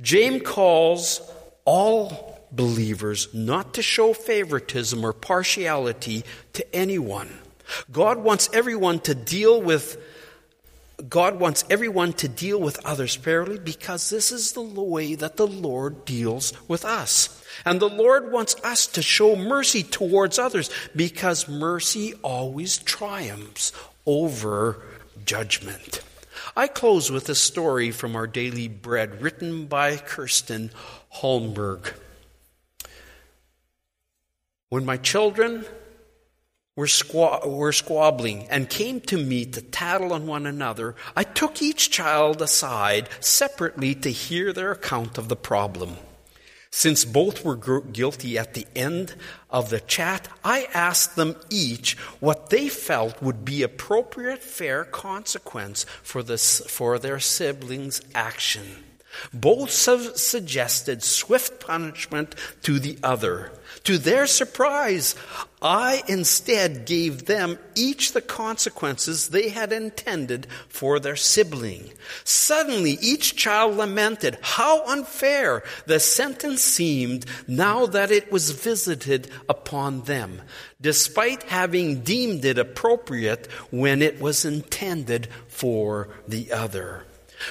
[0.00, 1.20] James calls
[1.64, 7.38] all believers not to show favoritism or partiality to anyone.
[7.92, 9.96] God wants everyone to deal with
[11.08, 15.46] God wants everyone to deal with others fairly because this is the way that the
[15.46, 17.42] Lord deals with us.
[17.64, 23.72] And the Lord wants us to show mercy towards others because mercy always triumphs
[24.04, 24.82] over
[25.24, 26.02] judgment.
[26.56, 30.70] I close with a story from our daily bread written by Kirsten
[31.16, 31.94] Holmberg.
[34.68, 35.64] When my children
[36.76, 41.60] were, squab- were squabbling and came to me to tattle on one another, I took
[41.60, 45.96] each child aside separately to hear their account of the problem.
[46.72, 49.14] Since both were guilty at the end
[49.50, 55.84] of the chat, I asked them each what they felt would be appropriate fair consequence
[56.02, 58.84] for, this, for their siblings' action.
[59.34, 63.50] Both suggested swift punishment to the other.
[63.84, 65.14] To their surprise,
[65.62, 71.90] I instead gave them each the consequences they had intended for their sibling.
[72.24, 80.02] Suddenly, each child lamented how unfair the sentence seemed now that it was visited upon
[80.02, 80.42] them,
[80.80, 87.04] despite having deemed it appropriate when it was intended for the other.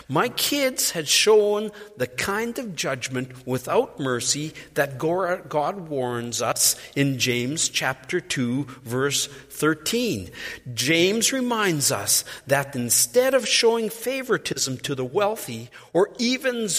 [0.07, 7.19] My kids had shown the kind of judgment without mercy that God warns us in
[7.19, 10.29] James chapter 2 verse 13.
[10.73, 16.69] James reminds us that instead of showing favoritism to the wealthy or even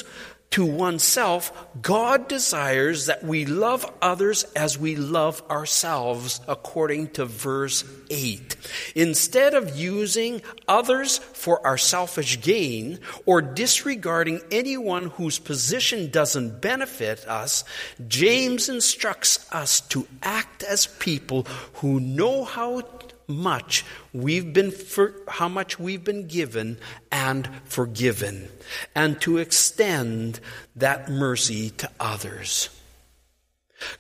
[0.51, 7.85] to oneself, God desires that we love others as we love ourselves, according to verse
[8.11, 8.57] 8.
[8.97, 17.29] Instead of using others for our selfish gain or disregarding anyone whose position doesn't benefit
[17.29, 17.63] us,
[18.09, 21.45] James instructs us to act as people
[21.75, 22.83] who know how
[23.29, 26.79] much we've been for, how much we've been given
[27.11, 28.49] and forgiven
[28.95, 30.41] and to extend
[30.77, 32.69] that mercy to others.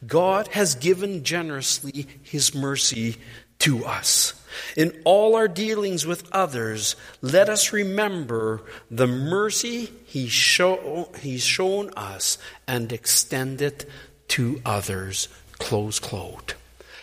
[0.06, 3.16] God has given generously his mercy
[3.60, 4.34] to us.
[4.76, 11.90] In all our dealings with others let us remember the mercy he show, he's shown
[11.96, 12.36] us
[12.66, 13.88] and extend it
[14.28, 15.28] to others.
[15.52, 16.54] Close quote.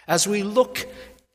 [0.07, 0.85] As we look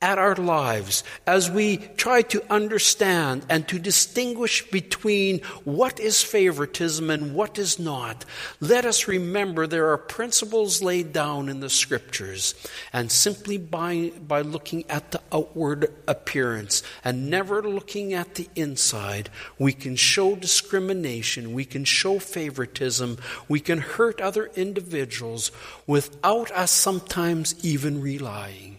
[0.03, 7.09] at our lives as we try to understand and to distinguish between what is favoritism
[7.09, 8.25] and what is not,
[8.59, 12.53] let us remember there are principles laid down in the scriptures.
[12.91, 19.29] And simply by, by looking at the outward appearance and never looking at the inside,
[19.57, 25.49] we can show discrimination, we can show favoritism, we can hurt other individuals
[25.87, 28.72] without us sometimes even relying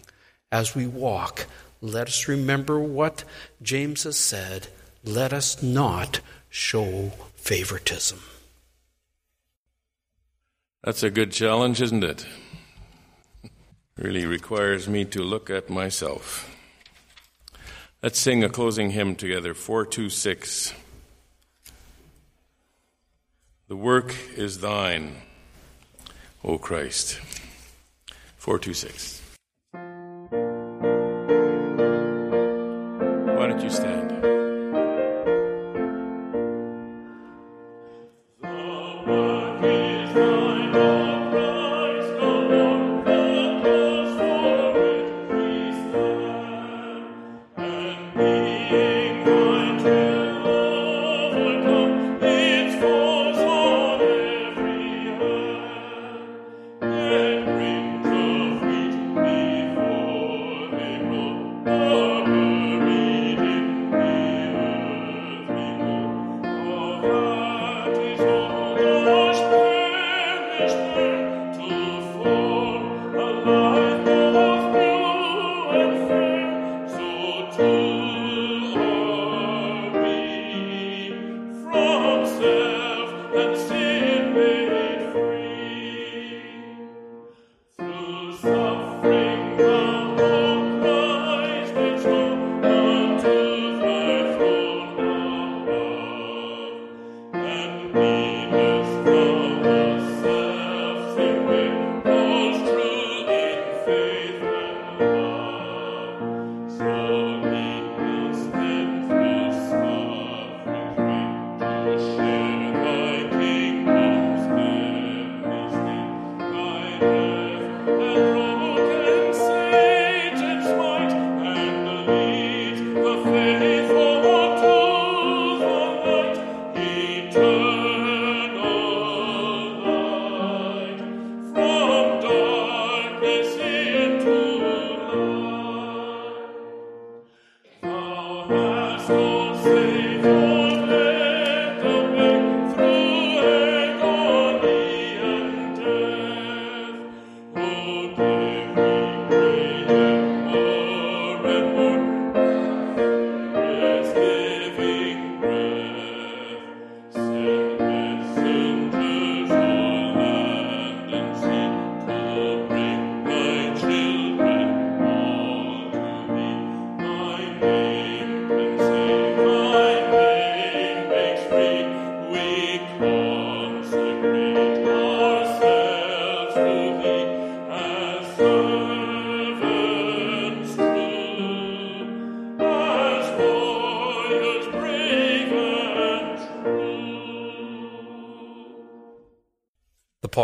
[0.51, 1.45] as we walk,
[1.81, 3.23] let us remember what
[3.61, 4.67] James has said
[5.05, 6.19] let us not
[6.49, 8.19] show favoritism.
[10.83, 12.25] That's a good challenge, isn't it?
[13.97, 16.51] Really requires me to look at myself.
[18.01, 20.73] Let's sing a closing hymn together 426.
[23.67, 25.15] The work is thine,
[26.43, 27.19] O Christ.
[28.37, 29.14] 426.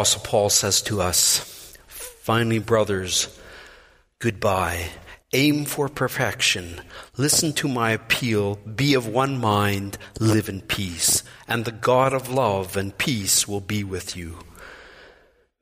[0.02, 3.40] Apostle Paul says to us, finally, brothers,
[4.18, 4.88] goodbye.
[5.32, 6.82] Aim for perfection.
[7.18, 8.56] Listen to my appeal.
[8.56, 10.00] Be of one mind.
[10.20, 11.22] Live in peace.
[11.48, 14.40] And the God of love and peace will be with you.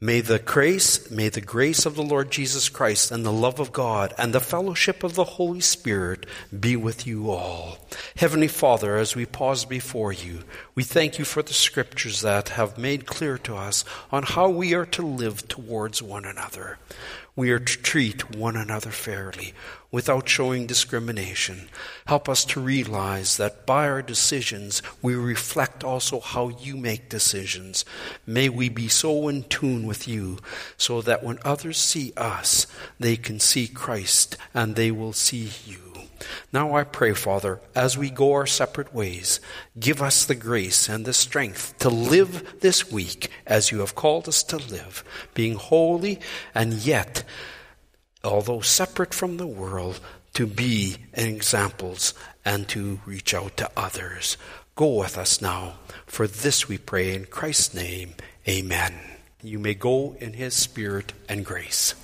[0.02, 3.74] May the grace, may the grace of the Lord Jesus Christ and the love of
[3.74, 6.26] God and the fellowship of the Holy Spirit
[6.58, 7.80] be with you all.
[8.16, 10.44] Heavenly Father, as we pause before you,
[10.74, 14.74] we thank you for the scriptures that have made clear to us on how we
[14.74, 16.78] are to live towards one another.
[17.40, 19.54] We are to treat one another fairly
[19.92, 21.70] without showing discrimination.
[22.06, 27.86] Help us to realize that by our decisions, we reflect also how you make decisions.
[28.28, 30.40] May we be so in tune with you
[30.76, 32.68] so that when others see us,
[33.00, 35.89] they can see Christ and they will see you.
[36.52, 39.40] Now I pray, Father, as we go our separate ways,
[39.80, 44.28] give us the grace and the strength to live this week as you have called
[44.28, 45.04] us to live,
[45.34, 46.20] being holy
[46.54, 47.24] and yet,
[48.24, 50.00] although separate from the world,
[50.34, 52.14] to be examples
[52.46, 54.38] and to reach out to others.
[54.76, 55.74] Go with us now.
[56.06, 58.14] For this we pray in Christ's name.
[58.48, 58.94] Amen.
[59.44, 61.96] You may go in his spirit and grace.